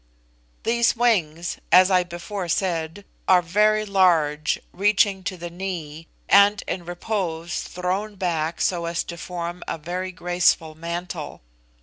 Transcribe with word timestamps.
These 0.63 0.95
wings, 0.95 1.57
as 1.71 1.91
I 1.91 2.03
before 2.03 2.47
said, 2.49 3.05
are 3.27 3.43
very 3.43 3.85
large, 3.85 4.59
reaching 4.73 5.23
to 5.25 5.37
the 5.37 5.51
knee, 5.51 6.07
and 6.27 6.63
in 6.67 6.85
repose 6.85 7.59
thrown 7.61 8.15
back 8.15 8.61
so 8.61 8.85
as 8.85 9.03
to 9.03 9.15
form 9.15 9.61
a 9.67 9.77
very 9.77 10.11
graceful 10.11 10.73
mantle. 10.73 11.41